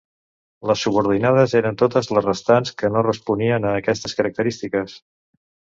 Les 0.69 0.85
subordinades 0.87 1.53
eren 1.59 1.77
totes 1.83 2.11
les 2.19 2.27
restants, 2.29 2.75
que 2.81 2.93
no 2.97 3.07
responien 3.11 3.69
a 3.75 3.79
aquestes 3.83 4.21
característiques. 4.23 4.99